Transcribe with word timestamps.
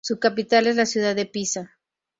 Su 0.03 0.17
capital 0.19 0.65
es 0.65 0.77
la 0.77 0.87
ciudad 0.87 1.15
de 1.15 1.27
Pisa. 1.27 1.77